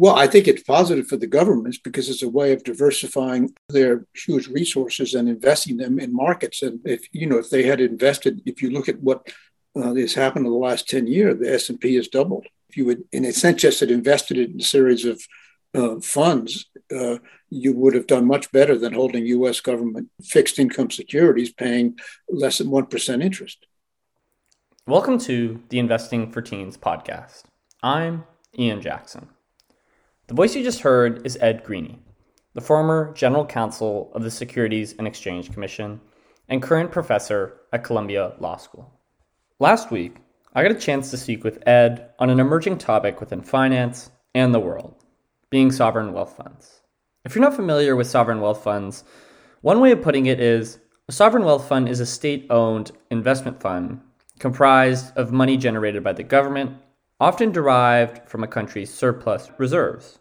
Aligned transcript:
Well, 0.00 0.14
I 0.14 0.28
think 0.28 0.46
it's 0.46 0.62
positive 0.62 1.08
for 1.08 1.16
the 1.16 1.26
governments 1.26 1.76
because 1.76 2.08
it's 2.08 2.22
a 2.22 2.28
way 2.28 2.52
of 2.52 2.62
diversifying 2.62 3.52
their 3.68 4.06
huge 4.14 4.46
resources 4.46 5.12
and 5.14 5.28
investing 5.28 5.76
them 5.76 5.98
in 5.98 6.14
markets. 6.14 6.62
And 6.62 6.78
if 6.84 7.08
you 7.10 7.26
know, 7.26 7.38
if 7.38 7.50
they 7.50 7.64
had 7.64 7.80
invested, 7.80 8.40
if 8.46 8.62
you 8.62 8.70
look 8.70 8.88
at 8.88 9.00
what 9.00 9.28
uh, 9.74 9.92
has 9.94 10.14
happened 10.14 10.46
in 10.46 10.52
the 10.52 10.58
last 10.58 10.88
ten 10.88 11.08
years, 11.08 11.40
the 11.40 11.52
S 11.52 11.68
and 11.68 11.80
P 11.80 11.96
has 11.96 12.06
doubled. 12.06 12.46
If 12.68 12.76
you 12.76 12.84
would, 12.84 13.02
in 13.10 13.24
a 13.24 13.32
sense, 13.32 13.62
just 13.62 13.80
had 13.80 13.90
invested 13.90 14.38
it 14.38 14.50
in 14.50 14.60
a 14.60 14.62
series 14.62 15.04
of 15.04 15.20
uh, 15.74 15.98
funds, 15.98 16.66
uh, 16.96 17.16
you 17.50 17.72
would 17.72 17.94
have 17.94 18.06
done 18.06 18.24
much 18.24 18.52
better 18.52 18.78
than 18.78 18.92
holding 18.92 19.26
U.S. 19.26 19.58
government 19.58 20.10
fixed 20.22 20.60
income 20.60 20.92
securities, 20.92 21.52
paying 21.52 21.98
less 22.28 22.58
than 22.58 22.70
one 22.70 22.86
percent 22.86 23.20
interest. 23.20 23.66
Welcome 24.86 25.18
to 25.20 25.60
the 25.70 25.80
Investing 25.80 26.30
for 26.30 26.40
Teens 26.40 26.76
podcast. 26.76 27.42
I'm 27.82 28.26
Ian 28.56 28.80
Jackson. 28.80 29.30
The 30.28 30.34
voice 30.34 30.54
you 30.54 30.62
just 30.62 30.82
heard 30.82 31.24
is 31.24 31.38
Ed 31.40 31.64
Greene, 31.64 32.00
the 32.52 32.60
former 32.60 33.14
general 33.14 33.46
counsel 33.46 34.12
of 34.14 34.22
the 34.22 34.30
Securities 34.30 34.94
and 34.98 35.06
Exchange 35.06 35.50
Commission 35.50 36.02
and 36.50 36.60
current 36.60 36.92
professor 36.92 37.62
at 37.72 37.82
Columbia 37.82 38.34
Law 38.38 38.58
School. 38.58 38.92
Last 39.58 39.90
week, 39.90 40.16
I 40.52 40.62
got 40.62 40.72
a 40.72 40.78
chance 40.78 41.10
to 41.10 41.16
speak 41.16 41.44
with 41.44 41.66
Ed 41.66 42.10
on 42.18 42.28
an 42.28 42.40
emerging 42.40 42.76
topic 42.76 43.20
within 43.20 43.40
finance 43.40 44.10
and 44.34 44.52
the 44.52 44.60
world, 44.60 45.02
being 45.48 45.72
sovereign 45.72 46.12
wealth 46.12 46.36
funds. 46.36 46.82
If 47.24 47.34
you're 47.34 47.42
not 47.42 47.56
familiar 47.56 47.96
with 47.96 48.06
sovereign 48.06 48.42
wealth 48.42 48.62
funds, 48.62 49.04
one 49.62 49.80
way 49.80 49.92
of 49.92 50.02
putting 50.02 50.26
it 50.26 50.40
is 50.40 50.78
a 51.08 51.12
sovereign 51.12 51.44
wealth 51.46 51.66
fund 51.66 51.88
is 51.88 52.00
a 52.00 52.06
state 52.06 52.48
owned 52.50 52.92
investment 53.10 53.62
fund 53.62 54.02
comprised 54.38 55.16
of 55.16 55.32
money 55.32 55.56
generated 55.56 56.04
by 56.04 56.12
the 56.12 56.22
government 56.22 56.76
often 57.20 57.50
derived 57.50 58.28
from 58.28 58.44
a 58.44 58.48
country's 58.48 58.92
surplus 58.92 59.50
reserves. 59.58 60.18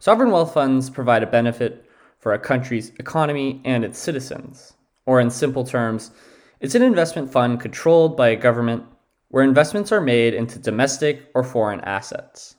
Sovereign 0.00 0.30
wealth 0.30 0.54
funds 0.54 0.90
provide 0.90 1.22
a 1.22 1.26
benefit 1.26 1.84
for 2.18 2.32
a 2.32 2.38
country's 2.38 2.90
economy 2.98 3.60
and 3.64 3.84
its 3.84 3.98
citizens. 3.98 4.74
Or, 5.06 5.20
in 5.20 5.30
simple 5.30 5.64
terms, 5.64 6.10
it's 6.60 6.74
an 6.74 6.82
investment 6.82 7.32
fund 7.32 7.60
controlled 7.60 8.16
by 8.16 8.28
a 8.28 8.36
government 8.36 8.84
where 9.28 9.44
investments 9.44 9.92
are 9.92 10.00
made 10.00 10.34
into 10.34 10.58
domestic 10.58 11.30
or 11.34 11.44
foreign 11.44 11.80
assets. 11.80 12.56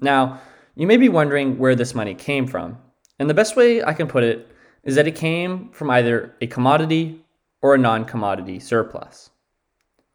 Now, 0.00 0.40
you 0.74 0.86
may 0.86 0.96
be 0.96 1.08
wondering 1.08 1.58
where 1.58 1.74
this 1.74 1.94
money 1.94 2.14
came 2.14 2.46
from, 2.46 2.78
and 3.18 3.30
the 3.30 3.34
best 3.34 3.56
way 3.56 3.82
I 3.82 3.94
can 3.94 4.08
put 4.08 4.24
it 4.24 4.48
is 4.82 4.94
that 4.96 5.06
it 5.06 5.14
came 5.14 5.70
from 5.70 5.90
either 5.90 6.34
a 6.40 6.46
commodity 6.46 7.24
or 7.62 7.74
a 7.74 7.78
non 7.78 8.04
commodity 8.04 8.58
surplus. 8.58 9.30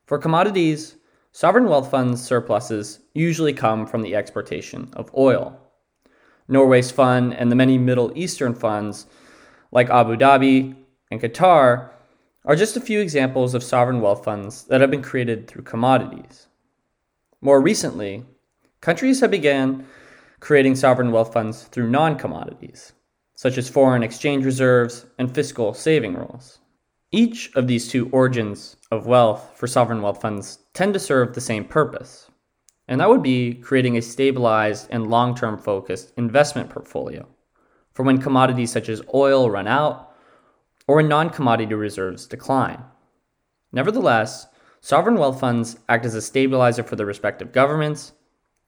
For 0.06 0.18
commodities, 0.18 0.96
Sovereign 1.34 1.70
wealth 1.70 1.90
funds 1.90 2.22
surpluses 2.22 3.00
usually 3.14 3.54
come 3.54 3.88
from 3.88 4.02
the 4.02 4.16
exportation 4.16 4.90
of 4.94 5.10
oil. 5.16 5.58
Norway's 6.50 6.92
fund 6.92 7.34
and 7.34 7.50
the 7.50 7.56
many 7.56 7.78
Middle 7.78 8.12
Eastern 8.16 8.54
funds, 8.54 9.06
like 9.72 9.90
Abu 9.90 10.18
Dhabi 10.18 10.76
and 11.10 11.22
Qatar, 11.22 11.90
are 12.44 12.56
just 12.58 12.76
a 12.76 12.82
few 12.82 13.00
examples 13.00 13.54
of 13.54 13.64
sovereign 13.64 14.02
wealth 14.02 14.26
funds 14.26 14.66
that 14.66 14.82
have 14.82 14.92
been 14.92 15.02
created 15.02 15.48
through 15.48 15.64
commodities. 15.64 16.48
More 17.40 17.62
recently, 17.62 18.26
countries 18.82 19.22
have 19.22 19.32
begun 19.32 19.86
creating 20.42 20.76
sovereign 20.76 21.14
wealth 21.14 21.32
funds 21.32 21.64
through 21.64 21.90
non 21.90 22.18
commodities, 22.18 22.92
such 23.36 23.58
as 23.58 23.70
foreign 23.70 24.04
exchange 24.04 24.44
reserves 24.44 25.06
and 25.18 25.34
fiscal 25.34 25.74
saving 25.74 26.16
rules. 26.16 26.60
Each 27.14 27.54
of 27.56 27.68
these 27.68 27.90
two 27.90 28.10
origins 28.12 28.78
of 28.90 29.06
wealth 29.06 29.52
for 29.56 29.68
sovereign 29.68 30.02
wealth 30.02 30.22
funds 30.22 30.60
tend 30.74 30.94
to 30.94 31.00
serve 31.00 31.34
the 31.34 31.42
same 31.42 31.66
purpose, 31.66 32.32
and 32.88 33.02
that 33.02 33.10
would 33.10 33.22
be 33.22 33.56
creating 33.56 33.98
a 33.98 34.02
stabilized 34.02 34.88
and 34.90 35.10
long 35.10 35.36
term 35.36 35.58
focused 35.58 36.14
investment 36.16 36.70
portfolio 36.70 37.28
for 37.94 38.04
when 38.04 38.22
commodities 38.22 38.72
such 38.72 38.88
as 38.88 39.02
oil 39.14 39.50
run 39.50 39.68
out 39.68 40.14
or 40.88 40.96
when 40.96 41.10
non 41.10 41.30
commodity 41.30 41.76
reserves 41.76 42.26
decline. 42.26 42.82
Nevertheless, 43.74 44.48
sovereign 44.80 45.18
wealth 45.18 45.42
funds 45.42 45.78
act 45.90 46.06
as 46.06 46.16
a 46.16 46.22
stabilizer 46.22 46.84
for 46.84 46.96
the 46.96 47.06
respective 47.06 47.52
governments 47.52 48.14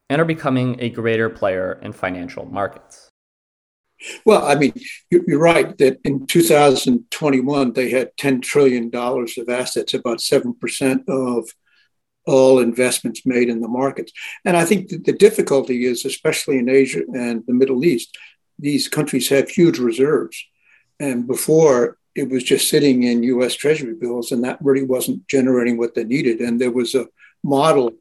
and 0.10 0.22
are 0.22 0.26
becoming 0.26 0.76
a 0.82 0.90
greater 0.90 1.30
player 1.30 1.80
in 1.82 1.94
financial 1.94 2.46
markets. 2.46 3.10
Well, 4.26 4.46
I 4.46 4.56
mean, 4.56 4.74
you're 5.10 5.40
right 5.40 5.78
that 5.78 6.00
in 6.04 6.28
2021, 6.28 7.74
they 7.74 7.90
had 7.90 8.16
$10 8.18 8.42
trillion 8.42 8.92
of 8.94 9.50
assets, 9.50 9.94
about 9.94 10.20
7% 10.20 11.08
of 11.08 11.50
all 12.26 12.60
investments 12.60 13.26
made 13.26 13.50
in 13.50 13.62
the 13.62 13.68
markets. 13.68 14.12
And 14.46 14.56
I 14.56 14.66
think 14.66 14.90
the 14.90 15.14
difficulty 15.14 15.86
is, 15.86 16.06
especially 16.06 16.58
in 16.58 16.70
Asia 16.70 17.02
and 17.14 17.44
the 17.46 17.54
Middle 17.54 17.84
East, 17.84 18.18
these 18.60 18.88
countries 18.88 19.30
have 19.30 19.50
huge 19.50 19.80
reserves. 19.80 20.44
And 21.00 21.28
before, 21.28 21.98
it 22.16 22.30
was 22.30 22.44
just 22.44 22.70
sitting 22.70 23.04
in 23.04 23.24
US 23.24 23.56
Treasury 23.56 23.96
bills, 23.96 24.32
and 24.32 24.44
that 24.44 24.60
really 24.62 24.84
wasn't 24.84 25.28
generating 25.28 25.78
what 25.78 25.96
they 25.96 26.04
needed. 26.04 26.40
And 26.40 26.62
there 26.62 26.72
was 26.72 26.96
a 26.96 27.08
model 27.44 27.92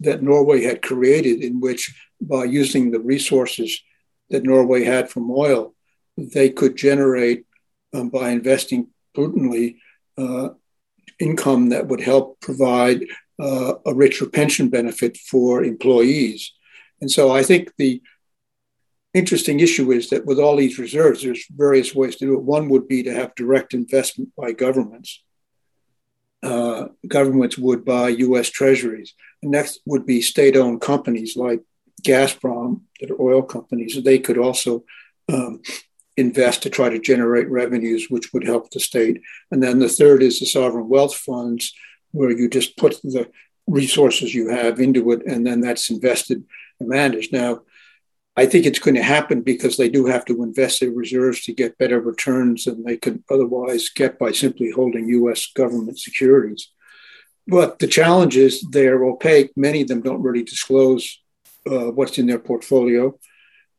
that 0.00 0.22
Norway 0.22 0.62
had 0.62 0.82
created 0.82 1.42
in 1.42 1.60
which, 1.60 1.94
by 2.20 2.44
using 2.44 2.90
the 2.90 3.00
resources 3.00 3.82
that 4.30 4.44
Norway 4.44 4.84
had 4.84 5.10
from 5.10 5.30
oil, 5.30 5.74
they 6.16 6.50
could 6.50 6.76
generate 6.76 7.46
um, 7.92 8.08
by 8.08 8.30
investing 8.30 8.88
prudently 9.14 9.78
uh, 10.18 10.50
income 11.18 11.70
that 11.70 11.86
would 11.86 12.00
help 12.00 12.40
provide 12.40 13.04
uh, 13.38 13.74
a 13.84 13.94
richer 13.94 14.26
pension 14.26 14.68
benefit 14.68 15.16
for 15.16 15.62
employees. 15.62 16.52
And 17.00 17.10
so 17.10 17.30
I 17.30 17.42
think 17.42 17.72
the 17.76 18.02
interesting 19.12 19.60
issue 19.60 19.92
is 19.92 20.10
that 20.10 20.26
with 20.26 20.38
all 20.38 20.56
these 20.56 20.78
reserves, 20.78 21.22
there's 21.22 21.46
various 21.54 21.94
ways 21.94 22.16
to 22.16 22.26
do 22.26 22.34
it. 22.34 22.42
One 22.42 22.68
would 22.68 22.88
be 22.88 23.02
to 23.02 23.12
have 23.12 23.34
direct 23.34 23.74
investment 23.74 24.30
by 24.36 24.52
governments. 24.52 25.22
Uh, 26.42 26.88
governments 27.08 27.56
would 27.58 27.84
buy 27.84 28.08
US 28.08 28.50
treasuries. 28.50 29.14
The 29.42 29.48
next 29.48 29.80
would 29.86 30.06
be 30.06 30.20
state 30.20 30.56
owned 30.56 30.80
companies 30.80 31.36
like 31.36 31.62
Gazprom, 32.06 32.82
that 33.00 33.10
are 33.10 33.20
oil 33.20 33.42
companies, 33.42 34.02
they 34.02 34.18
could 34.18 34.38
also 34.38 34.84
um, 35.28 35.60
invest 36.16 36.62
to 36.62 36.70
try 36.70 36.88
to 36.88 36.98
generate 36.98 37.50
revenues, 37.50 38.06
which 38.08 38.32
would 38.32 38.44
help 38.44 38.70
the 38.70 38.80
state. 38.80 39.20
And 39.50 39.62
then 39.62 39.78
the 39.78 39.88
third 39.88 40.22
is 40.22 40.38
the 40.38 40.46
sovereign 40.46 40.88
wealth 40.88 41.14
funds, 41.14 41.72
where 42.12 42.30
you 42.30 42.48
just 42.48 42.76
put 42.76 43.00
the 43.02 43.28
resources 43.66 44.34
you 44.34 44.48
have 44.48 44.80
into 44.80 45.10
it, 45.12 45.26
and 45.26 45.46
then 45.46 45.60
that's 45.60 45.90
invested 45.90 46.44
and 46.80 46.88
managed. 46.88 47.32
Now, 47.32 47.62
I 48.36 48.46
think 48.46 48.66
it's 48.66 48.78
going 48.78 48.94
to 48.96 49.02
happen 49.02 49.40
because 49.40 49.76
they 49.76 49.88
do 49.88 50.06
have 50.06 50.24
to 50.26 50.42
invest 50.42 50.80
their 50.80 50.90
reserves 50.90 51.42
to 51.44 51.54
get 51.54 51.78
better 51.78 52.00
returns 52.00 52.64
than 52.64 52.84
they 52.84 52.96
could 52.96 53.22
otherwise 53.30 53.88
get 53.88 54.18
by 54.18 54.32
simply 54.32 54.70
holding 54.70 55.08
US 55.08 55.46
government 55.46 55.98
securities. 55.98 56.70
But 57.46 57.78
the 57.78 57.86
challenge 57.86 58.36
is 58.36 58.62
they're 58.70 59.04
opaque. 59.04 59.52
Many 59.56 59.82
of 59.82 59.88
them 59.88 60.02
don't 60.02 60.22
really 60.22 60.42
disclose 60.42 61.22
uh, 61.66 61.90
what's 61.90 62.18
in 62.18 62.26
their 62.26 62.38
portfolio, 62.38 63.18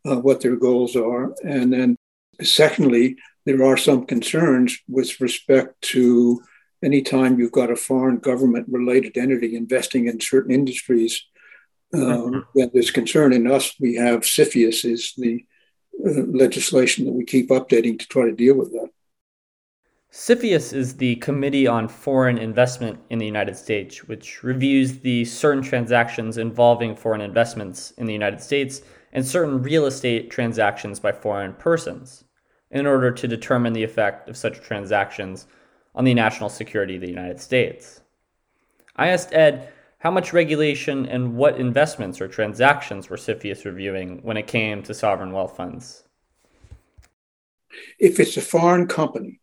uh, 0.05 0.17
what 0.17 0.41
their 0.41 0.55
goals 0.55 0.95
are. 0.95 1.35
And 1.43 1.71
then, 1.71 1.97
secondly, 2.41 3.17
there 3.45 3.63
are 3.63 3.77
some 3.77 4.05
concerns 4.05 4.77
with 4.87 5.19
respect 5.21 5.81
to 5.81 6.41
anytime 6.83 7.39
you've 7.39 7.51
got 7.51 7.71
a 7.71 7.75
foreign 7.75 8.17
government 8.17 8.67
related 8.69 9.17
entity 9.17 9.55
investing 9.55 10.07
in 10.07 10.19
certain 10.19 10.53
industries. 10.53 11.23
Um, 11.93 12.45
mm-hmm. 12.55 12.65
There's 12.73 12.91
concern 12.91 13.33
in 13.33 13.49
us, 13.49 13.73
we 13.79 13.95
have 13.95 14.21
CFIUS 14.21 14.85
is 14.85 15.13
the 15.17 15.45
uh, 16.05 16.23
legislation 16.27 17.05
that 17.05 17.13
we 17.13 17.25
keep 17.25 17.49
updating 17.49 17.97
to 17.99 18.07
try 18.07 18.25
to 18.25 18.33
deal 18.33 18.55
with 18.55 18.71
that. 18.73 18.89
CFIUS 20.19 20.73
is 20.73 20.97
the 20.97 21.17
Committee 21.17 21.67
on 21.67 21.87
Foreign 21.87 22.39
Investment 22.39 22.99
in 23.11 23.19
the 23.19 23.25
United 23.25 23.55
States, 23.55 24.07
which 24.07 24.41
reviews 24.41 24.97
the 24.99 25.23
certain 25.25 25.61
transactions 25.61 26.39
involving 26.39 26.95
foreign 26.95 27.21
investments 27.21 27.91
in 27.99 28.07
the 28.07 28.13
United 28.13 28.41
States 28.41 28.81
and 29.13 29.25
certain 29.25 29.61
real 29.61 29.85
estate 29.85 30.31
transactions 30.31 30.99
by 30.99 31.11
foreign 31.11 31.53
persons 31.53 32.23
in 32.71 32.87
order 32.87 33.11
to 33.11 33.27
determine 33.27 33.73
the 33.73 33.83
effect 33.83 34.27
of 34.27 34.35
such 34.35 34.59
transactions 34.59 35.45
on 35.93 36.03
the 36.03 36.15
national 36.15 36.49
security 36.49 36.95
of 36.95 37.01
the 37.01 37.07
United 37.07 37.39
States. 37.39 38.01
I 38.95 39.09
asked 39.09 39.33
Ed 39.33 39.71
how 39.99 40.09
much 40.09 40.33
regulation 40.33 41.05
and 41.05 41.35
what 41.35 41.59
investments 41.59 42.19
or 42.19 42.27
transactions 42.27 43.07
were 43.07 43.17
CFIUS 43.17 43.65
reviewing 43.65 44.23
when 44.23 44.35
it 44.35 44.47
came 44.47 44.81
to 44.81 44.95
sovereign 44.95 45.31
wealth 45.31 45.55
funds. 45.55 46.05
If 47.99 48.19
it's 48.19 48.35
a 48.35 48.41
foreign 48.41 48.87
company 48.87 49.41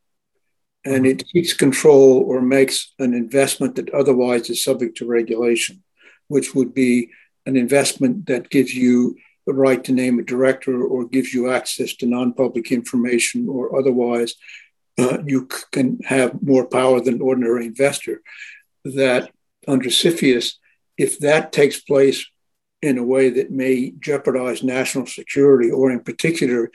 and 0.84 1.06
it 1.06 1.24
takes 1.32 1.52
control 1.54 2.18
or 2.18 2.40
makes 2.40 2.92
an 2.98 3.14
investment 3.14 3.76
that 3.76 3.90
otherwise 3.90 4.50
is 4.50 4.62
subject 4.62 4.96
to 4.98 5.06
regulation, 5.06 5.82
which 6.28 6.54
would 6.54 6.74
be 6.74 7.10
an 7.46 7.56
investment 7.56 8.26
that 8.26 8.50
gives 8.50 8.74
you 8.74 9.16
the 9.46 9.54
right 9.54 9.84
to 9.84 9.92
name 9.92 10.18
a 10.18 10.22
director 10.22 10.84
or 10.84 11.06
gives 11.06 11.34
you 11.34 11.50
access 11.50 11.94
to 11.96 12.06
non 12.06 12.32
public 12.32 12.72
information 12.72 13.48
or 13.48 13.78
otherwise 13.78 14.34
uh, 14.98 15.18
you 15.26 15.46
can 15.72 15.98
have 16.04 16.42
more 16.42 16.66
power 16.66 17.00
than 17.00 17.20
ordinary 17.20 17.66
investor. 17.66 18.22
That 18.84 19.30
under 19.66 19.88
CFIUS, 19.88 20.54
if 20.96 21.18
that 21.20 21.52
takes 21.52 21.80
place 21.80 22.26
in 22.80 22.98
a 22.98 23.04
way 23.04 23.30
that 23.30 23.50
may 23.50 23.92
jeopardize 23.98 24.62
national 24.62 25.06
security, 25.06 25.70
or 25.70 25.90
in 25.90 26.00
particular 26.00 26.70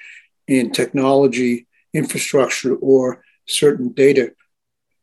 in 0.47 0.71
technology, 0.71 1.67
infrastructure, 1.94 2.75
or 2.75 3.23
certain 3.50 3.90
data 3.90 4.34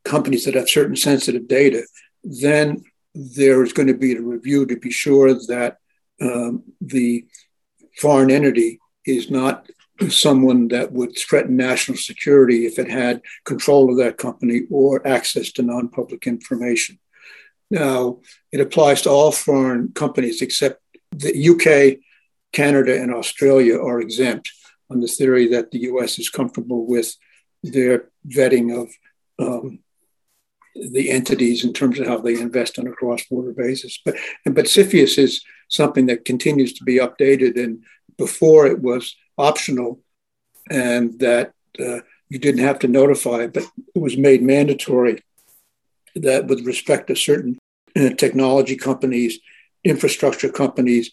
companies 0.04 0.44
that 0.44 0.54
have 0.54 0.68
certain 0.68 0.96
sensitive 0.96 1.48
data, 1.48 1.84
then 2.22 2.82
there 3.14 3.62
is 3.62 3.72
going 3.72 3.88
to 3.88 3.94
be 3.94 4.14
a 4.14 4.20
review 4.20 4.66
to 4.66 4.76
be 4.76 4.90
sure 4.90 5.34
that 5.34 5.78
um, 6.20 6.62
the 6.80 7.26
foreign 7.98 8.30
entity 8.30 8.78
is 9.04 9.30
not 9.30 9.68
someone 10.08 10.68
that 10.68 10.92
would 10.92 11.16
threaten 11.16 11.56
national 11.56 11.96
security 11.96 12.66
if 12.66 12.78
it 12.78 12.90
had 12.90 13.22
control 13.44 13.90
of 13.90 13.96
that 13.96 14.18
company 14.18 14.62
or 14.70 15.06
access 15.06 15.52
to 15.52 15.62
non 15.62 15.88
public 15.88 16.26
information. 16.26 16.98
Now, 17.70 18.20
it 18.52 18.60
applies 18.60 19.02
to 19.02 19.10
all 19.10 19.32
foreign 19.32 19.92
companies 19.92 20.42
except 20.42 20.80
the 21.10 21.32
UK, 21.48 21.98
Canada, 22.52 23.00
and 23.00 23.12
Australia 23.12 23.78
are 23.78 24.00
exempt 24.00 24.50
on 24.90 25.00
the 25.00 25.08
theory 25.08 25.48
that 25.48 25.70
the 25.70 25.80
US 25.90 26.18
is 26.18 26.28
comfortable 26.28 26.86
with 26.86 27.16
their 27.62 28.10
vetting 28.28 28.82
of 28.82 28.90
um, 29.38 29.80
the 30.74 31.10
entities 31.10 31.64
in 31.64 31.72
terms 31.72 31.98
of 31.98 32.06
how 32.06 32.18
they 32.18 32.34
invest 32.34 32.78
on 32.78 32.86
a 32.86 32.92
cross-border 32.92 33.52
basis. 33.52 34.00
But 34.04 34.16
but 34.44 34.66
CFIUS 34.66 35.18
is 35.18 35.44
something 35.68 36.06
that 36.06 36.24
continues 36.24 36.72
to 36.74 36.84
be 36.84 36.98
updated, 36.98 37.62
and 37.62 37.84
before 38.18 38.66
it 38.66 38.80
was 38.80 39.16
optional, 39.38 40.00
and 40.70 41.18
that 41.20 41.52
uh, 41.78 42.00
you 42.28 42.38
didn't 42.38 42.64
have 42.64 42.78
to 42.80 42.88
notify, 42.88 43.46
but 43.46 43.64
it 43.94 44.00
was 44.00 44.16
made 44.16 44.42
mandatory 44.42 45.22
that 46.14 46.46
with 46.46 46.66
respect 46.66 47.08
to 47.08 47.16
certain 47.16 47.58
uh, 47.94 48.10
technology 48.10 48.76
companies, 48.76 49.38
infrastructure 49.84 50.50
companies, 50.50 51.10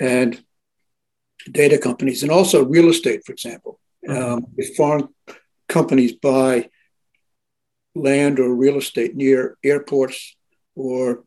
and 0.00 0.42
data 1.50 1.78
companies, 1.78 2.22
and 2.22 2.32
also 2.32 2.64
real 2.64 2.88
estate, 2.88 3.24
for 3.24 3.32
example. 3.32 3.78
Mm-hmm. 4.06 4.32
Um, 4.32 4.46
if 4.56 4.76
foreign 4.76 5.08
companies 5.72 6.12
buy 6.12 6.68
land 7.94 8.38
or 8.38 8.54
real 8.54 8.76
estate 8.76 9.14
near 9.16 9.56
airports 9.64 10.36
or 10.74 11.24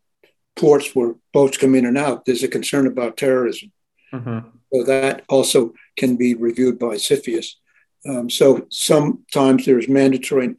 ports 0.55 0.95
where 0.95 1.15
boats 1.33 1.57
come 1.57 1.75
in 1.75 1.85
and 1.85 1.97
out, 1.97 2.25
there's 2.25 2.43
a 2.43 2.47
concern 2.47 2.87
about 2.87 3.17
terrorism. 3.17 3.71
Mm-hmm. 4.13 4.47
So 4.73 4.83
that 4.83 5.23
also 5.29 5.73
can 5.97 6.15
be 6.15 6.33
reviewed 6.33 6.77
by 6.79 6.95
CFIUS. 6.95 7.47
Um, 8.07 8.29
so 8.29 8.67
sometimes 8.69 9.65
there's 9.65 9.87
mandatory 9.87 10.55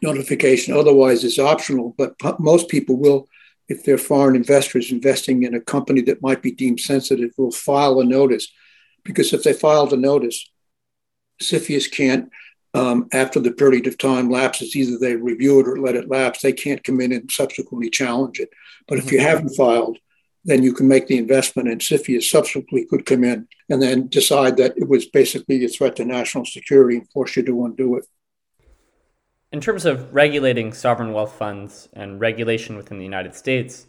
notification, 0.00 0.74
otherwise 0.74 1.24
it's 1.24 1.38
optional, 1.38 1.94
but 1.98 2.14
most 2.38 2.68
people 2.68 2.96
will, 2.96 3.28
if 3.68 3.84
they're 3.84 3.98
foreign 3.98 4.36
investors 4.36 4.92
investing 4.92 5.42
in 5.42 5.54
a 5.54 5.60
company 5.60 6.00
that 6.02 6.22
might 6.22 6.42
be 6.42 6.52
deemed 6.52 6.80
sensitive, 6.80 7.30
will 7.36 7.50
file 7.50 8.00
a 8.00 8.04
notice. 8.04 8.48
Because 9.04 9.32
if 9.32 9.42
they 9.42 9.52
filed 9.52 9.92
a 9.92 9.96
notice, 9.96 10.48
CFIUS 11.42 11.90
can't 11.90 12.30
um, 12.74 13.08
after 13.12 13.40
the 13.40 13.52
period 13.52 13.86
of 13.86 13.98
time 13.98 14.30
lapses, 14.30 14.76
either 14.76 14.98
they 14.98 15.16
review 15.16 15.60
it 15.60 15.68
or 15.68 15.78
let 15.78 15.96
it 15.96 16.08
lapse. 16.08 16.42
They 16.42 16.52
can't 16.52 16.84
come 16.84 17.00
in 17.00 17.12
and 17.12 17.30
subsequently 17.30 17.90
challenge 17.90 18.40
it. 18.40 18.50
But 18.86 18.98
if 18.98 19.10
you 19.10 19.18
mm-hmm. 19.18 19.28
haven't 19.28 19.56
filed, 19.56 19.98
then 20.44 20.62
you 20.62 20.72
can 20.72 20.88
make 20.88 21.06
the 21.06 21.18
investment, 21.18 21.68
and 21.68 21.80
CFIUS 21.80 22.24
subsequently 22.24 22.86
could 22.86 23.04
come 23.04 23.24
in 23.24 23.48
and 23.68 23.82
then 23.82 24.08
decide 24.08 24.56
that 24.56 24.76
it 24.76 24.88
was 24.88 25.06
basically 25.06 25.64
a 25.64 25.68
threat 25.68 25.96
to 25.96 26.04
national 26.04 26.44
security 26.44 26.98
and 26.98 27.10
force 27.10 27.36
you 27.36 27.42
to 27.42 27.64
undo 27.64 27.96
it. 27.96 28.06
In 29.50 29.60
terms 29.60 29.84
of 29.84 30.14
regulating 30.14 30.72
sovereign 30.72 31.12
wealth 31.12 31.32
funds 31.32 31.88
and 31.92 32.20
regulation 32.20 32.76
within 32.76 32.98
the 32.98 33.04
United 33.04 33.34
States, 33.34 33.86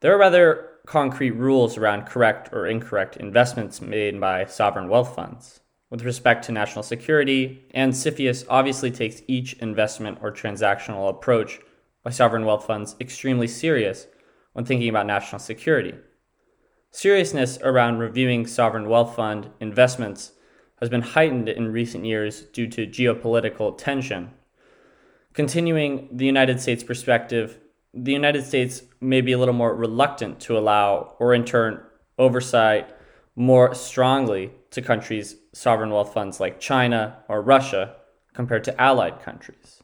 there 0.00 0.12
are 0.12 0.18
rather 0.18 0.70
concrete 0.86 1.32
rules 1.32 1.76
around 1.76 2.06
correct 2.06 2.52
or 2.52 2.66
incorrect 2.66 3.16
investments 3.16 3.80
made 3.80 4.20
by 4.20 4.44
sovereign 4.44 4.88
wealth 4.88 5.14
funds 5.14 5.60
with 5.96 6.04
respect 6.04 6.44
to 6.44 6.52
national 6.52 6.82
security, 6.82 7.64
and 7.70 7.96
obviously 8.50 8.90
takes 8.90 9.22
each 9.26 9.54
investment 9.54 10.18
or 10.20 10.30
transactional 10.30 11.08
approach 11.08 11.58
by 12.04 12.10
sovereign 12.10 12.44
wealth 12.44 12.66
funds 12.66 12.94
extremely 13.00 13.48
serious 13.48 14.06
when 14.52 14.66
thinking 14.66 14.90
about 14.90 15.06
national 15.06 15.38
security. 15.38 15.94
Seriousness 16.90 17.58
around 17.62 17.96
reviewing 17.96 18.46
sovereign 18.46 18.90
wealth 18.90 19.16
fund 19.16 19.48
investments 19.58 20.32
has 20.80 20.90
been 20.90 21.00
heightened 21.00 21.48
in 21.48 21.72
recent 21.72 22.04
years 22.04 22.42
due 22.42 22.66
to 22.66 22.86
geopolitical 22.86 23.76
tension. 23.78 24.32
Continuing 25.32 26.10
the 26.12 26.26
United 26.26 26.60
States 26.60 26.84
perspective, 26.84 27.58
the 27.94 28.12
United 28.12 28.44
States 28.44 28.82
may 29.00 29.22
be 29.22 29.32
a 29.32 29.38
little 29.38 29.54
more 29.54 29.74
reluctant 29.74 30.40
to 30.40 30.58
allow, 30.58 31.14
or 31.18 31.32
in 31.32 31.46
turn, 31.46 31.80
oversight 32.18 32.90
more 33.34 33.74
strongly 33.74 34.50
to 34.76 34.82
countries' 34.82 35.36
sovereign 35.52 35.90
wealth 35.90 36.12
funds 36.12 36.38
like 36.38 36.60
China 36.60 37.16
or 37.28 37.40
Russia 37.40 37.96
compared 38.34 38.62
to 38.62 38.80
allied 38.80 39.20
countries. 39.22 39.82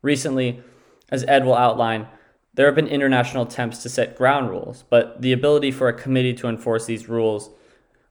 Recently, 0.00 0.62
as 1.10 1.24
Ed 1.26 1.44
will 1.44 1.56
outline, 1.56 2.06
there 2.54 2.66
have 2.66 2.76
been 2.76 2.86
international 2.86 3.42
attempts 3.42 3.82
to 3.82 3.88
set 3.88 4.16
ground 4.16 4.48
rules, 4.48 4.84
but 4.88 5.20
the 5.20 5.32
ability 5.32 5.72
for 5.72 5.88
a 5.88 5.92
committee 5.92 6.34
to 6.34 6.48
enforce 6.48 6.86
these 6.86 7.08
rules 7.08 7.50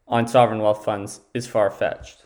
on 0.06 0.28
sovereign 0.28 0.62
wealth 0.62 0.84
funds 0.84 1.22
is 1.34 1.48
far 1.48 1.72
fetched. 1.72 2.26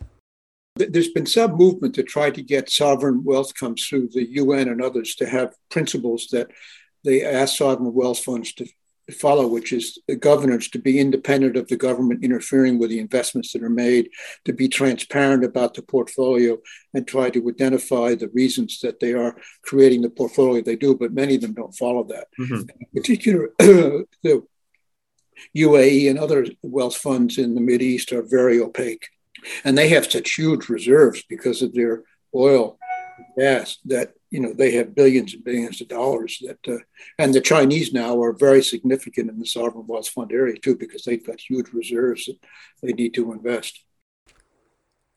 There's 0.76 1.10
been 1.10 1.28
some 1.28 1.52
movement 1.52 1.94
to 1.96 2.04
try 2.04 2.32
to 2.32 2.42
get 2.42 2.72
sovereign 2.72 3.24
wealth 3.24 3.56
funds 3.56 3.86
through 3.86 4.10
the 4.14 4.28
UN 4.42 4.68
and 4.68 4.82
others 4.82 5.14
to 5.16 5.28
have 5.28 5.54
principles 5.70 6.28
that 6.32 6.48
they 7.04 7.24
ask 7.24 7.56
sovereign 7.56 7.94
wealth 7.94 8.20
funds 8.20 8.52
to 8.54 8.66
follow, 9.14 9.48
which 9.48 9.72
is 9.72 10.00
the 10.08 10.16
governance 10.16 10.70
to 10.70 10.80
be 10.80 11.00
independent 11.00 11.56
of 11.56 11.68
the 11.68 11.78
government 11.78 12.24
interfering 12.24 12.80
with 12.80 12.90
the 12.90 13.00
investments 13.00 13.52
that 13.54 13.64
are 13.64 13.70
made, 13.70 14.10
to 14.46 14.54
be 14.54 14.68
transparent 14.68 15.44
about 15.44 15.74
the 15.74 15.82
portfolio, 15.82 16.58
and 16.94 17.08
try 17.08 17.30
to 17.30 17.50
identify 17.50 18.16
the 18.16 18.30
reasons 18.30 18.80
that 18.82 19.00
they 19.00 19.14
are 19.14 19.38
creating 19.64 20.02
the 20.02 20.10
portfolio 20.10 20.62
they 20.62 20.76
do. 20.76 20.96
But 20.96 21.14
many 21.14 21.36
of 21.36 21.42
them 21.42 21.54
don't 21.54 21.76
follow 21.76 22.04
that. 22.06 22.28
Mm-hmm. 22.40 22.70
In 22.80 23.02
particular, 23.02 23.50
the 23.60 24.44
UAE 25.56 26.10
and 26.10 26.18
other 26.18 26.46
wealth 26.64 26.96
funds 26.96 27.38
in 27.38 27.56
the 27.56 27.62
Mid 27.62 27.82
East 27.82 28.12
are 28.12 28.24
very 28.24 28.60
opaque, 28.60 29.08
and 29.64 29.78
they 29.78 29.90
have 29.90 30.10
such 30.12 30.34
huge 30.34 30.70
reserves 30.70 31.24
because 31.30 31.62
of 31.62 31.74
their 31.74 32.04
oil 32.34 32.80
gas 33.38 33.78
that 33.86 34.14
you 34.36 34.42
know 34.42 34.52
they 34.52 34.72
have 34.72 34.94
billions 34.94 35.34
and 35.34 35.46
billions 35.46 35.80
of 35.80 35.88
dollars 35.88 36.44
that 36.46 36.60
uh, 36.68 36.84
and 37.18 37.34
the 37.34 37.40
chinese 37.40 37.94
now 37.94 38.22
are 38.22 38.34
very 38.34 38.62
significant 38.62 39.30
in 39.30 39.40
the 39.40 39.46
sovereign 39.46 39.88
wealth 39.88 40.10
fund 40.10 40.34
area 40.34 40.58
too 40.58 40.76
because 40.76 41.04
they've 41.04 41.26
got 41.26 41.40
huge 41.40 41.70
reserves 41.72 42.26
that 42.26 42.38
they 42.84 42.92
need 42.92 43.14
to 43.14 43.32
invest. 43.32 43.84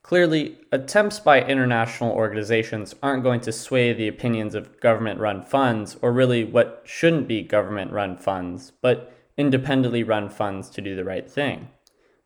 Clearly 0.02 0.58
attempts 0.70 1.18
by 1.18 1.44
international 1.44 2.12
organizations 2.12 2.94
aren't 3.02 3.24
going 3.24 3.40
to 3.40 3.52
sway 3.52 3.92
the 3.92 4.08
opinions 4.08 4.54
of 4.54 4.80
government 4.80 5.18
run 5.18 5.42
funds 5.42 5.96
or 6.00 6.12
really 6.12 6.44
what 6.44 6.82
shouldn't 6.84 7.26
be 7.26 7.42
government 7.42 7.90
run 7.90 8.16
funds 8.16 8.72
but 8.80 9.12
independently 9.36 10.04
run 10.04 10.28
funds 10.30 10.70
to 10.70 10.80
do 10.80 10.94
the 10.94 11.04
right 11.04 11.28
thing. 11.28 11.68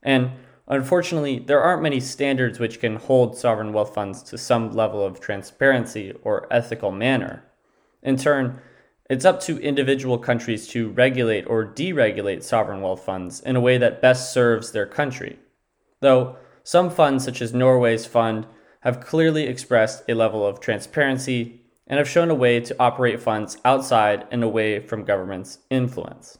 And 0.02 0.32
Unfortunately, 0.72 1.38
there 1.38 1.60
aren't 1.60 1.82
many 1.82 2.00
standards 2.00 2.58
which 2.58 2.80
can 2.80 2.96
hold 2.96 3.36
sovereign 3.36 3.74
wealth 3.74 3.92
funds 3.92 4.22
to 4.22 4.38
some 4.38 4.72
level 4.72 5.04
of 5.04 5.20
transparency 5.20 6.14
or 6.22 6.46
ethical 6.50 6.90
manner. 6.90 7.44
In 8.02 8.16
turn, 8.16 8.58
it's 9.10 9.26
up 9.26 9.38
to 9.42 9.60
individual 9.60 10.16
countries 10.16 10.66
to 10.68 10.88
regulate 10.88 11.44
or 11.46 11.66
deregulate 11.66 12.42
sovereign 12.42 12.80
wealth 12.80 13.04
funds 13.04 13.40
in 13.40 13.54
a 13.54 13.60
way 13.60 13.76
that 13.76 14.00
best 14.00 14.32
serves 14.32 14.72
their 14.72 14.86
country. 14.86 15.38
Though 16.00 16.36
some 16.64 16.88
funds, 16.88 17.22
such 17.22 17.42
as 17.42 17.52
Norway's 17.52 18.06
fund, 18.06 18.46
have 18.80 19.04
clearly 19.04 19.42
expressed 19.42 20.04
a 20.08 20.14
level 20.14 20.46
of 20.46 20.58
transparency 20.58 21.60
and 21.86 21.98
have 21.98 22.08
shown 22.08 22.30
a 22.30 22.34
way 22.34 22.60
to 22.60 22.76
operate 22.80 23.20
funds 23.20 23.58
outside 23.66 24.26
and 24.30 24.42
away 24.42 24.80
from 24.80 25.04
government's 25.04 25.58
influence. 25.68 26.38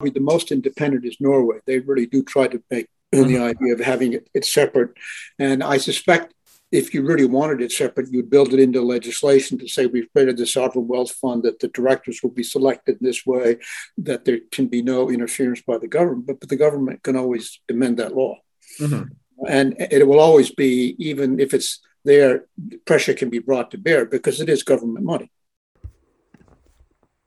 The 0.00 0.20
most 0.20 0.52
independent 0.52 1.06
is 1.06 1.16
Norway. 1.18 1.60
They 1.64 1.78
really 1.78 2.04
do 2.04 2.22
try 2.22 2.46
to 2.48 2.62
make 2.70 2.88
mm-hmm. 3.18 3.34
the 3.34 3.42
idea 3.42 3.72
of 3.74 3.80
having 3.80 4.12
it, 4.14 4.28
it 4.34 4.44
separate. 4.44 4.90
And 5.38 5.62
I 5.62 5.78
suspect 5.78 6.34
if 6.72 6.92
you 6.92 7.04
really 7.04 7.24
wanted 7.24 7.60
it 7.60 7.70
separate, 7.70 8.10
you'd 8.10 8.28
build 8.28 8.52
it 8.52 8.58
into 8.58 8.82
legislation 8.82 9.56
to 9.58 9.68
say 9.68 9.86
we've 9.86 10.12
created 10.12 10.36
the 10.36 10.46
sovereign 10.46 10.88
wealth 10.88 11.12
fund, 11.12 11.44
that 11.44 11.60
the 11.60 11.68
directors 11.68 12.20
will 12.20 12.30
be 12.30 12.42
selected 12.42 12.98
in 13.00 13.06
this 13.06 13.24
way, 13.24 13.58
that 13.96 14.24
there 14.24 14.40
can 14.50 14.66
be 14.66 14.82
no 14.82 15.08
interference 15.08 15.62
by 15.62 15.78
the 15.78 15.86
government, 15.86 16.26
but, 16.26 16.40
but 16.40 16.48
the 16.48 16.56
government 16.56 17.02
can 17.04 17.14
always 17.16 17.60
amend 17.68 17.98
that 17.98 18.16
law. 18.16 18.38
Mm-hmm. 18.80 19.04
And 19.48 19.76
it 19.78 20.06
will 20.08 20.18
always 20.18 20.50
be, 20.50 20.96
even 20.98 21.38
if 21.38 21.54
it's 21.54 21.80
there, 22.04 22.46
pressure 22.86 23.14
can 23.14 23.30
be 23.30 23.38
brought 23.38 23.70
to 23.70 23.78
bear 23.78 24.04
because 24.04 24.40
it 24.40 24.48
is 24.48 24.62
government 24.62 25.04
money. 25.04 25.30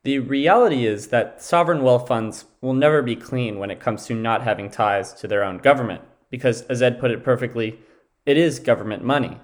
The 0.07 0.19
reality 0.19 0.85
is 0.85 1.07
that 1.07 1.41
sovereign 1.43 1.83
wealth 1.83 2.07
funds 2.07 2.45
will 2.61 2.73
never 2.73 3.01
be 3.01 3.17
clean 3.17 3.59
when 3.59 3.69
it 3.69 3.81
comes 3.81 4.05
to 4.05 4.13
not 4.13 4.41
having 4.41 4.69
ties 4.69 5.13
to 5.15 5.27
their 5.27 5.43
own 5.43 5.57
government, 5.57 6.01
because, 6.29 6.61
as 6.67 6.81
Ed 6.81 6.97
put 6.97 7.11
it 7.11 7.25
perfectly, 7.25 7.79
it 8.25 8.37
is 8.37 8.59
government 8.59 9.03
money. 9.03 9.37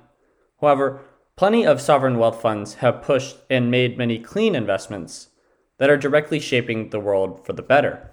However, 0.62 1.02
plenty 1.36 1.66
of 1.66 1.82
sovereign 1.82 2.18
wealth 2.18 2.42
funds 2.42 2.76
have 2.76 3.02
pushed 3.02 3.36
and 3.50 3.70
made 3.70 3.98
many 3.98 4.18
clean 4.18 4.56
investments 4.56 5.28
that 5.80 5.90
are 5.90 5.98
directly 5.98 6.40
shaping 6.40 6.92
the 6.92 7.00
world 7.02 7.46
for 7.46 7.52
the 7.52 7.62
better. 7.62 8.12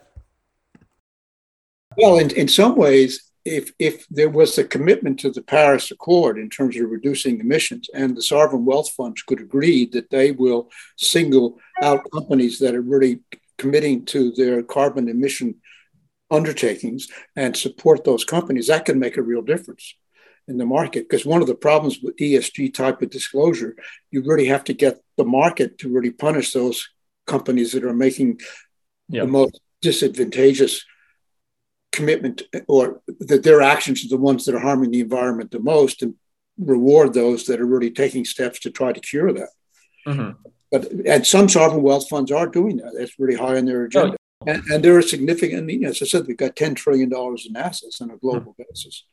Well, 1.97 2.19
in, 2.19 2.33
in 2.33 2.49
some 2.49 2.75
ways, 2.75 3.30
if 3.45 3.73
if 3.79 4.07
there 4.09 4.29
was 4.29 4.57
a 4.59 4.65
commitment 4.65 5.19
to 5.21 5.31
the 5.31 5.43
Paris 5.43 5.91
Accord 5.91 6.39
in 6.39 6.51
terms 6.51 6.77
of 6.77 6.91
reducing 6.91 7.41
emissions, 7.41 7.89
and 7.95 8.17
the 8.17 8.23
sovereign 8.23 8.65
wealth 8.65 8.91
funds 8.91 9.23
could 9.23 9.41
agree 9.41 9.87
that 9.87 10.11
they 10.11 10.33
will 10.33 10.71
single 10.97 11.59
out 11.83 12.11
companies 12.13 12.59
that 12.59 12.75
are 12.75 12.83
really 12.83 13.21
committing 13.59 14.05
to 14.07 14.33
their 14.33 14.63
carbon 14.63 15.09
emission 15.09 15.55
undertakings 16.31 17.09
and 17.37 17.57
support 17.57 18.05
those 18.05 18.25
companies, 18.25 18.69
that 18.69 18.85
can 18.85 18.99
make 18.99 19.17
a 19.17 19.23
real 19.23 19.43
difference 19.43 19.95
in 20.47 20.59
the 20.59 20.67
market. 20.67 21.09
Because 21.09 21.27
one 21.27 21.41
of 21.41 21.49
the 21.49 21.55
problems 21.55 21.99
with 22.03 22.17
ESG 22.17 22.73
type 22.73 23.03
of 23.03 23.11
disclosure, 23.11 23.77
you 24.11 24.23
really 24.23 24.47
have 24.47 24.65
to 24.65 24.75
get 24.75 25.01
the 25.17 25.25
market 25.25 25.79
to 25.79 25.89
really 25.89 26.11
punish 26.11 26.53
those 26.53 26.89
companies 27.27 27.73
that 27.73 27.85
are 27.85 27.95
making 27.95 28.41
yep. 29.09 29.25
the 29.25 29.31
most 29.31 29.61
disadvantageous 29.83 30.85
commitment 31.93 32.43
or 32.69 33.01
that 33.19 33.43
their 33.43 33.63
actions 33.63 34.05
are 34.05 34.09
the 34.09 34.17
ones 34.17 34.45
that 34.45 34.55
are 34.55 34.61
harming 34.61 34.91
the 34.91 35.01
environment 35.01 35.51
the 35.51 35.59
most 35.59 36.03
and 36.03 36.15
reward 36.59 37.15
those 37.15 37.47
that 37.47 37.61
are 37.61 37.67
really 37.67 37.91
taking 37.91 38.25
steps 38.25 38.61
to 38.61 38.71
try 38.71 38.93
to 38.93 39.01
cure 39.01 39.33
that. 39.33 39.49
Mm-hmm. 40.07 40.31
But 40.71 40.91
and 41.07 41.27
some 41.27 41.49
sovereign 41.49 41.83
wealth 41.83 42.09
funds 42.09 42.31
are 42.31 42.47
doing 42.47 42.77
that. 42.77 42.93
That's 42.97 43.19
really 43.19 43.35
high 43.35 43.57
on 43.57 43.65
their 43.65 43.85
agenda. 43.85 44.13
Oh. 44.13 44.17
And, 44.47 44.63
and 44.71 44.85
there 44.85 44.97
are 44.97 45.03
significant, 45.03 45.85
as 45.85 46.01
I 46.01 46.07
said, 46.07 46.27
we've 46.27 46.37
got 46.37 46.57
$10 46.57 46.75
trillion 46.77 47.13
in 47.13 47.57
assets 47.57 48.01
on 48.01 48.11
a 48.11 48.17
global 48.17 48.53
mm-hmm. 48.53 48.63
basis. 48.71 49.05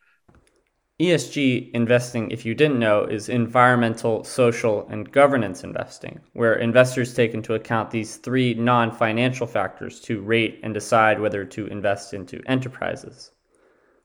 ESG 1.00 1.70
investing, 1.74 2.32
if 2.32 2.44
you 2.44 2.56
didn't 2.56 2.80
know, 2.80 3.04
is 3.04 3.30
environmental, 3.30 4.24
social, 4.24 4.88
and 4.89 5.12
governance 5.12 5.63
investing, 5.63 6.22
where 6.34 6.56
investors 6.56 7.13
take 7.13 7.36
into 7.36 7.54
account 7.54 7.92
these 7.92 8.16
three 8.16 8.56
non 8.56 8.92
financial 8.92 9.46
factors 9.46 10.00
to 10.01 10.22
rate 10.22 10.60
and 10.63 10.74
decide 10.74 11.20
whether 11.20 11.46
to 11.46 11.68
invest 11.68 12.16
into 12.16 12.42
enterprises. 12.48 13.30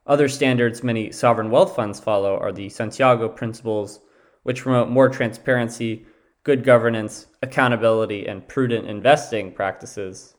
Other 0.05 0.27
standards 0.27 0.83
many 0.83 1.11
sovereign 1.11 1.49
wealth 1.49 1.75
funds 1.75 1.99
follow 1.99 2.37
are 2.37 2.51
the 2.51 2.69
Santiago 2.69 3.27
Principles, 3.27 3.99
which 4.43 4.61
promote 4.61 4.89
more 4.89 5.09
transparency, 5.09 6.05
good 6.43 6.63
governance, 6.63 7.25
accountability, 7.41 8.27
and 8.27 8.47
prudent 8.47 8.87
investing 8.87 9.51
practices. 9.51 10.35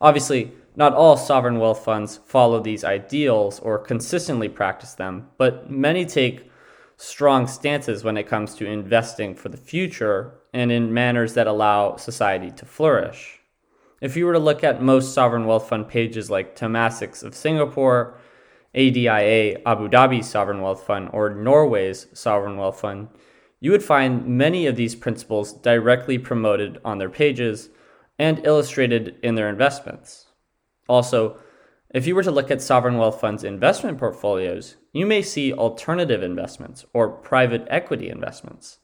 Obviously, 0.00 0.52
not 0.76 0.92
all 0.92 1.16
sovereign 1.16 1.58
wealth 1.58 1.84
funds 1.84 2.20
follow 2.26 2.60
these 2.60 2.84
ideals 2.84 3.60
or 3.60 3.78
consistently 3.78 4.48
practice 4.48 4.94
them, 4.94 5.28
but 5.38 5.70
many 5.70 6.04
take 6.04 6.50
strong 6.96 7.46
stances 7.46 8.04
when 8.04 8.16
it 8.16 8.26
comes 8.26 8.54
to 8.54 8.66
investing 8.66 9.34
for 9.34 9.48
the 9.48 9.56
future 9.56 10.34
and 10.52 10.70
in 10.70 10.92
manners 10.92 11.34
that 11.34 11.46
allow 11.46 11.96
society 11.96 12.50
to 12.50 12.64
flourish. 12.64 13.40
If 14.00 14.16
you 14.16 14.26
were 14.26 14.32
to 14.32 14.38
look 14.38 14.62
at 14.62 14.82
most 14.82 15.14
sovereign 15.14 15.46
wealth 15.46 15.68
fund 15.68 15.88
pages 15.88 16.30
like 16.30 16.56
Temasek's 16.56 17.22
of 17.22 17.34
Singapore, 17.34 18.18
ADIA 18.74 19.60
Abu 19.64 19.88
Dhabi 19.88 20.22
Sovereign 20.22 20.60
Wealth 20.60 20.84
Fund, 20.84 21.10
or 21.12 21.30
Norway's 21.30 22.08
Sovereign 22.12 22.56
Wealth 22.56 22.80
Fund, 22.80 23.08
you 23.60 23.70
would 23.70 23.82
find 23.82 24.26
many 24.26 24.66
of 24.66 24.76
these 24.76 24.94
principles 24.94 25.52
directly 25.52 26.18
promoted 26.18 26.78
on 26.84 26.98
their 26.98 27.08
pages 27.08 27.70
and 28.18 28.44
illustrated 28.46 29.16
in 29.22 29.34
their 29.34 29.48
investments. 29.48 30.26
Also, 30.88 31.38
if 31.94 32.06
you 32.06 32.14
were 32.14 32.22
to 32.22 32.30
look 32.30 32.50
at 32.50 32.60
sovereign 32.60 32.98
wealth 32.98 33.20
funds' 33.20 33.44
investment 33.44 33.98
portfolios, 33.98 34.76
you 34.92 35.06
may 35.06 35.22
see 35.22 35.52
alternative 35.52 36.22
investments 36.22 36.84
or 36.92 37.08
private 37.08 37.66
equity 37.70 38.08
investments. 38.08 38.78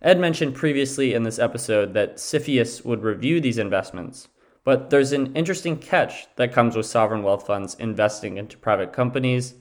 Ed 0.00 0.18
mentioned 0.18 0.54
previously 0.54 1.14
in 1.14 1.22
this 1.22 1.38
episode 1.38 1.94
that 1.94 2.16
CFIUS 2.16 2.84
would 2.84 3.02
review 3.02 3.40
these 3.40 3.58
investments, 3.58 4.28
but 4.64 4.90
there's 4.90 5.12
an 5.12 5.34
interesting 5.36 5.76
catch 5.76 6.26
that 6.36 6.52
comes 6.52 6.76
with 6.76 6.86
sovereign 6.86 7.22
wealth 7.22 7.46
funds 7.46 7.76
investing 7.78 8.36
into 8.36 8.56
private 8.56 8.92
companies 8.92 9.54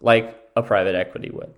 like 0.00 0.36
a 0.56 0.62
private 0.62 0.94
equity 0.94 1.30
would. 1.30 1.54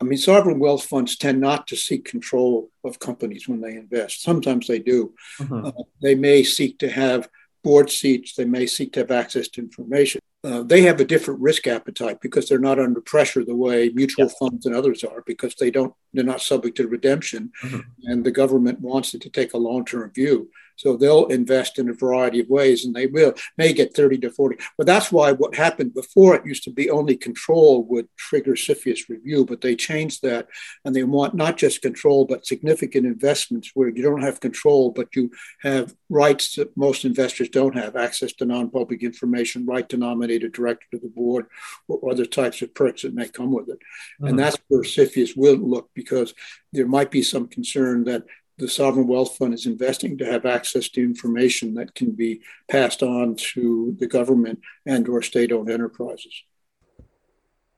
I 0.00 0.04
mean, 0.04 0.18
sovereign 0.18 0.58
wealth 0.58 0.84
funds 0.84 1.16
tend 1.16 1.40
not 1.40 1.66
to 1.68 1.76
seek 1.76 2.04
control 2.06 2.70
of 2.84 2.98
companies 2.98 3.46
when 3.46 3.60
they 3.60 3.76
invest. 3.76 4.22
Sometimes 4.22 4.66
they 4.66 4.78
do. 4.78 5.12
Mm-hmm. 5.38 5.66
Uh, 5.66 5.82
they 6.00 6.14
may 6.14 6.42
seek 6.42 6.78
to 6.78 6.90
have 6.90 7.28
board 7.62 7.90
seats, 7.90 8.34
they 8.34 8.46
may 8.46 8.66
seek 8.66 8.92
to 8.94 9.00
have 9.00 9.10
access 9.10 9.48
to 9.48 9.60
information. 9.60 10.20
Uh, 10.42 10.62
they 10.62 10.80
have 10.80 10.98
a 11.00 11.04
different 11.04 11.38
risk 11.40 11.66
appetite 11.66 12.18
because 12.22 12.48
they're 12.48 12.58
not 12.58 12.78
under 12.78 13.02
pressure 13.02 13.44
the 13.44 13.54
way 13.54 13.90
mutual 13.90 14.24
yeah. 14.24 14.32
funds 14.38 14.64
and 14.64 14.74
others 14.74 15.04
are 15.04 15.22
because 15.26 15.54
they 15.56 15.70
don't 15.70 15.92
they're 16.14 16.24
not 16.24 16.40
subject 16.40 16.78
to 16.78 16.88
redemption 16.88 17.52
mm-hmm. 17.62 17.80
and 18.04 18.24
the 18.24 18.30
government 18.30 18.80
wants 18.80 19.12
it 19.12 19.20
to 19.20 19.28
take 19.28 19.52
a 19.52 19.58
long-term 19.58 20.10
view 20.14 20.48
so 20.80 20.96
they'll 20.96 21.26
invest 21.26 21.78
in 21.78 21.90
a 21.90 21.92
variety 21.92 22.40
of 22.40 22.48
ways 22.48 22.86
and 22.86 22.94
they 22.94 23.06
will 23.06 23.34
may 23.58 23.74
get 23.74 23.94
30 23.94 24.16
to 24.20 24.30
40. 24.30 24.56
But 24.78 24.86
that's 24.86 25.12
why 25.12 25.32
what 25.32 25.54
happened 25.54 25.92
before 25.92 26.34
it 26.34 26.46
used 26.46 26.64
to 26.64 26.70
be 26.70 26.88
only 26.88 27.18
control 27.18 27.84
would 27.84 28.08
trigger 28.16 28.52
CFIUS 28.52 29.10
review, 29.10 29.44
but 29.44 29.60
they 29.60 29.76
changed 29.76 30.22
that 30.22 30.48
and 30.86 30.96
they 30.96 31.02
want 31.04 31.34
not 31.34 31.58
just 31.58 31.82
control, 31.82 32.24
but 32.24 32.46
significant 32.46 33.04
investments 33.04 33.72
where 33.74 33.90
you 33.90 34.02
don't 34.02 34.22
have 34.22 34.40
control, 34.40 34.90
but 34.90 35.14
you 35.14 35.30
have 35.60 35.94
rights 36.08 36.54
that 36.54 36.74
most 36.78 37.04
investors 37.04 37.50
don't 37.50 37.76
have 37.76 37.94
access 37.94 38.32
to 38.32 38.46
non 38.46 38.70
public 38.70 39.02
information, 39.02 39.66
right 39.66 39.86
to 39.90 39.98
nominate 39.98 40.44
a 40.44 40.48
director 40.48 40.86
to 40.92 40.98
the 40.98 41.08
board, 41.08 41.44
or 41.88 42.10
other 42.10 42.24
types 42.24 42.62
of 42.62 42.74
perks 42.74 43.02
that 43.02 43.12
may 43.12 43.28
come 43.28 43.52
with 43.52 43.68
it. 43.68 43.78
Mm-hmm. 43.78 44.28
And 44.28 44.38
that's 44.38 44.56
where 44.68 44.80
CFIUS 44.80 45.36
will 45.36 45.56
look 45.56 45.90
because 45.94 46.32
there 46.72 46.86
might 46.86 47.10
be 47.10 47.22
some 47.22 47.48
concern 47.48 48.04
that 48.04 48.24
the 48.60 48.68
sovereign 48.68 49.08
wealth 49.08 49.36
fund 49.36 49.54
is 49.54 49.66
investing 49.66 50.18
to 50.18 50.24
have 50.24 50.44
access 50.46 50.88
to 50.90 51.02
information 51.02 51.74
that 51.74 51.94
can 51.94 52.12
be 52.12 52.40
passed 52.70 53.02
on 53.02 53.34
to 53.34 53.96
the 53.98 54.06
government 54.06 54.60
and 54.86 55.08
or 55.08 55.22
state-owned 55.22 55.70
enterprises. 55.70 56.42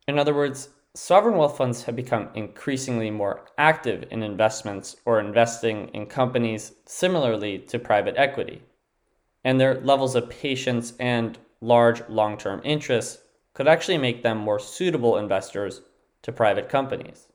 In 0.09 0.19
other 0.19 0.35
words, 0.35 0.71
sovereign 0.95 1.37
wealth 1.37 1.57
funds 1.57 1.85
have 1.85 1.95
become 1.95 2.29
increasingly 2.35 3.11
more 3.11 3.47
active 3.57 4.05
in 4.11 4.23
investments 4.23 4.97
or 5.05 5.21
investing 5.21 5.89
in 5.95 6.07
companies 6.07 6.73
similarly 6.85 7.59
to 7.61 7.79
private 7.79 8.17
equity. 8.19 8.61
And 9.45 9.61
their 9.61 9.81
levels 9.81 10.17
of 10.17 10.29
patience 10.29 10.95
and 10.99 11.39
large 11.61 12.03
long-term 12.09 12.61
interests 12.65 13.23
could 13.55 13.69
actually 13.69 13.99
make 13.99 14.23
them 14.23 14.39
more 14.39 14.59
suitable 14.59 15.17
investors 15.17 15.83
to 16.23 16.33
private 16.33 16.69
companies. 16.69 17.29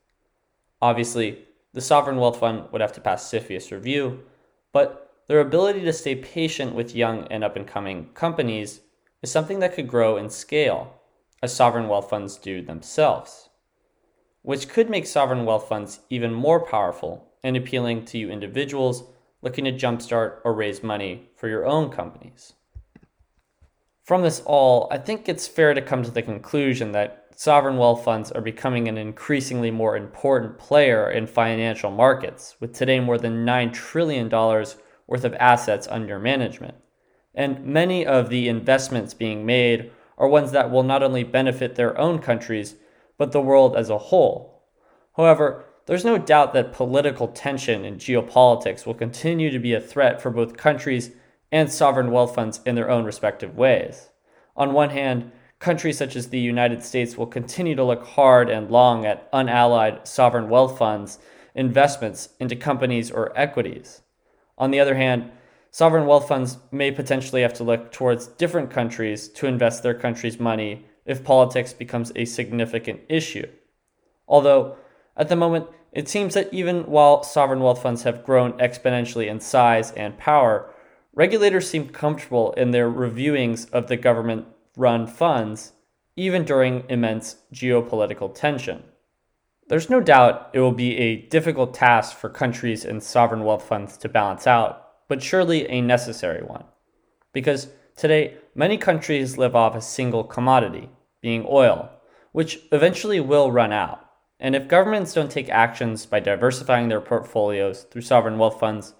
Obviously, 0.81 1.45
the 1.77 1.81
sovereign 1.81 2.17
wealth 2.17 2.39
fund 2.39 2.63
would 2.71 2.81
have 2.81 2.91
to 2.93 2.99
pass 2.99 3.29
CFIUS 3.29 3.69
review, 3.71 4.23
but 4.73 5.13
their 5.27 5.39
ability 5.39 5.81
to 5.81 5.93
stay 5.93 6.15
patient 6.15 6.73
with 6.73 6.95
young 6.95 7.27
and 7.27 7.43
up 7.43 7.55
and 7.55 7.67
coming 7.67 8.09
companies 8.15 8.81
is 9.21 9.31
something 9.31 9.59
that 9.59 9.75
could 9.75 9.87
grow 9.87 10.17
in 10.17 10.27
scale, 10.27 10.95
as 11.43 11.53
sovereign 11.53 11.87
wealth 11.87 12.09
funds 12.09 12.35
do 12.35 12.63
themselves, 12.63 13.49
which 14.41 14.69
could 14.69 14.89
make 14.89 15.05
sovereign 15.05 15.45
wealth 15.45 15.69
funds 15.69 15.99
even 16.09 16.33
more 16.33 16.65
powerful 16.65 17.31
and 17.43 17.55
appealing 17.55 18.05
to 18.05 18.17
you 18.17 18.31
individuals 18.31 19.03
looking 19.43 19.65
to 19.65 19.71
jumpstart 19.71 20.37
or 20.43 20.55
raise 20.55 20.81
money 20.81 21.29
for 21.35 21.47
your 21.47 21.67
own 21.67 21.91
companies. 21.91 22.53
From 24.01 24.23
this 24.23 24.41
all, 24.47 24.87
I 24.89 24.97
think 24.97 25.29
it's 25.29 25.47
fair 25.47 25.75
to 25.75 25.81
come 25.83 26.01
to 26.01 26.09
the 26.09 26.23
conclusion 26.23 26.93
that 26.93 27.26
sovereign 27.39 27.77
wealth 27.77 28.03
funds 28.03 28.31
are 28.31 28.41
becoming 28.41 28.87
an 28.87 28.97
increasingly 28.97 29.69
more 29.69 29.95
important 29.95 30.57
player 30.57 31.11
in 31.11 31.27
financial 31.27 31.91
markets, 31.91 32.55
with 32.59 32.73
today 32.73 32.99
more 32.99 33.19
than 33.19 33.45
$9 33.45 33.71
trillion 33.71 34.27
worth 34.27 35.23
of 35.23 35.35
assets 35.35 35.87
under 35.91 36.17
management. 36.17 36.73
And 37.35 37.63
many 37.63 38.03
of 38.03 38.29
the 38.29 38.47
investments 38.47 39.13
being 39.13 39.45
made 39.45 39.91
are 40.17 40.27
ones 40.27 40.51
that 40.51 40.71
will 40.71 40.81
not 40.81 41.03
only 41.03 41.23
benefit 41.23 41.75
their 41.75 41.95
own 41.95 42.17
countries, 42.17 42.73
but 43.19 43.33
the 43.33 43.39
world 43.39 43.75
as 43.75 43.91
a 43.91 43.99
whole. 43.99 44.63
However, 45.15 45.63
there's 45.85 46.03
no 46.03 46.17
doubt 46.17 46.53
that 46.53 46.73
political 46.73 47.27
tension 47.27 47.85
and 47.85 47.99
geopolitics 47.99 48.87
will 48.87 48.95
continue 48.95 49.51
to 49.51 49.59
be 49.59 49.75
a 49.75 49.79
threat 49.79 50.19
for 50.19 50.31
both 50.31 50.57
countries 50.57 51.11
and 51.51 51.71
sovereign 51.71 52.09
wealth 52.09 52.33
funds 52.33 52.61
in 52.65 52.73
their 52.73 52.89
own 52.89 53.05
respective 53.05 53.55
ways. 53.55 54.09
On 54.55 54.73
one 54.73 54.89
hand, 54.89 55.31
countries 55.59 55.97
such 55.97 56.15
as 56.15 56.29
the 56.29 56.39
United 56.39 56.83
States 56.83 57.17
will 57.17 57.25
continue 57.25 57.75
to 57.75 57.83
look 57.83 58.05
hard 58.05 58.49
and 58.49 58.69
long 58.69 59.05
at 59.05 59.27
unallied 59.33 60.07
sovereign 60.07 60.49
wealth 60.49 60.77
funds 60.77 61.19
investments 61.55 62.29
into 62.39 62.55
companies 62.55 63.09
or 63.09 63.37
equities. 63.37 64.01
On 64.57 64.71
the 64.71 64.79
other 64.79 64.95
hand, 64.95 65.31
sovereign 65.71 66.05
wealth 66.05 66.27
funds 66.27 66.57
may 66.71 66.91
potentially 66.91 67.41
have 67.41 67.53
to 67.55 67.63
look 67.63 67.91
towards 67.91 68.27
different 68.27 68.69
countries 68.69 69.27
to 69.29 69.47
invest 69.47 69.81
their 69.81 69.95
country's 69.95 70.39
money 70.39 70.85
if 71.05 71.23
politics 71.23 71.73
becomes 71.73 72.11
a 72.15 72.25
significant 72.25 73.01
issue. 73.09 73.47
Although, 74.27 74.77
at 75.15 75.29
the 75.29 75.35
moment, 75.35 75.67
it 75.91 76.07
seems 76.07 76.35
that 76.35 76.53
even 76.53 76.83
while 76.83 77.23
sovereign 77.23 77.61
wealth 77.61 77.81
funds 77.81 78.03
have 78.03 78.23
grown 78.23 78.53
exponentially 78.53 79.27
in 79.27 79.39
size 79.39 79.91
and 79.93 80.17
power, 80.17 80.71
regulators 81.13 81.67
seem 81.67 81.89
comfortable 81.89 82.51
in 82.53 82.71
their 82.71 82.91
reviewings 82.91 83.71
of 83.71 83.87
the 83.87 83.97
government 83.97 84.45
run 84.77 85.07
funds, 85.07 85.73
even 86.15 86.45
during 86.45 86.85
immense 86.87 87.35
geopolitical 87.53 88.33
tension. 88.33 88.83
There's 89.67 89.89
no 89.89 89.99
doubt 89.99 90.51
it 90.53 90.61
will 90.61 90.71
be 90.71 90.97
a 90.97 91.17
difficult 91.23 91.73
task 91.73 92.15
for 92.15 92.29
countries 92.29 92.85
and 92.85 93.03
sovereign 93.03 93.43
wealth 93.43 93.63
funds 93.63 93.97
to 93.97 94.07
balance 94.07 94.47
out, 94.47 95.07
but 95.09 95.21
surely 95.21 95.69
a 95.69 95.81
necessary 95.81 96.41
one. 96.41 96.63
Because 97.33 97.67
Today, 97.97 98.35
many 98.53 98.77
countries 98.77 99.39
live 99.39 99.55
off 99.55 99.75
a 99.75 99.81
single 99.81 100.23
commodity, 100.23 100.87
being 101.19 101.47
oil, 101.49 101.89
which 102.31 102.59
eventually 102.71 103.19
will 103.19 103.51
run 103.51 103.73
out. 103.73 104.05
And 104.39 104.55
if 104.55 104.67
governments 104.67 105.15
don't 105.15 105.31
take 105.31 105.49
actions 105.49 106.05
by 106.05 106.19
diversifying 106.19 106.89
their 106.89 107.01
portfolios 107.01 107.87
through 107.89 108.03
sovereign 108.03 108.37
wealth 108.37 108.59
funds, 108.59 108.93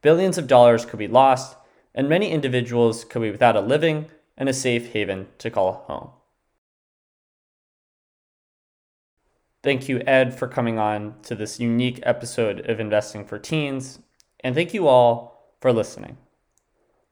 billions 0.00 0.38
of 0.38 0.46
dollars 0.46 0.86
could 0.86 1.00
be 1.00 1.08
lost, 1.08 1.56
and 1.92 2.08
many 2.08 2.30
individuals 2.30 3.04
could 3.04 3.22
be 3.22 3.32
without 3.32 3.56
a 3.56 3.60
living 3.60 4.06
and 4.36 4.48
a 4.48 4.52
safe 4.52 4.92
haven 4.92 5.28
to 5.38 5.50
call 5.50 5.84
home. 5.86 6.10
Thank 9.62 9.88
you, 9.88 10.00
Ed, 10.06 10.38
for 10.38 10.46
coming 10.46 10.78
on 10.78 11.16
to 11.22 11.34
this 11.34 11.58
unique 11.58 12.00
episode 12.04 12.60
of 12.70 12.78
Investing 12.78 13.24
for 13.24 13.38
Teens, 13.38 13.98
and 14.40 14.54
thank 14.54 14.72
you 14.72 14.86
all 14.86 15.56
for 15.60 15.72
listening. 15.72 16.18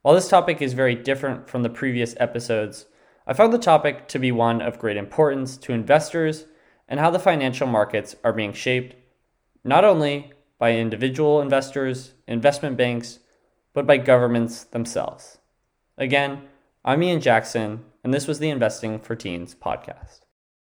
While 0.03 0.15
this 0.15 0.29
topic 0.29 0.61
is 0.61 0.73
very 0.73 0.95
different 0.95 1.49
from 1.49 1.63
the 1.63 1.69
previous 1.69 2.15
episodes, 2.17 2.85
I 3.27 3.33
found 3.33 3.51
the 3.51 3.57
topic 3.57 4.07
to 4.09 4.19
be 4.19 4.31
one 4.31 4.61
of 4.61 4.79
great 4.79 4.97
importance 4.97 5.57
to 5.57 5.73
investors 5.73 6.45
and 6.87 6.99
how 6.99 7.09
the 7.09 7.19
financial 7.19 7.67
markets 7.67 8.15
are 8.23 8.31
being 8.31 8.53
shaped, 8.53 8.95
not 9.63 9.83
only 9.83 10.31
by 10.59 10.73
individual 10.73 11.41
investors, 11.41 12.13
investment 12.27 12.77
banks, 12.77 13.19
but 13.73 13.87
by 13.87 13.97
governments 13.97 14.63
themselves. 14.63 15.39
Again, 15.97 16.43
I'm 16.87 17.01
Ian 17.01 17.19
Jackson, 17.19 17.83
and 18.03 18.13
this 18.13 18.27
was 18.27 18.37
the 18.37 18.51
Investing 18.51 18.99
for 18.99 19.15
Teens 19.15 19.55
podcast. 19.55 20.24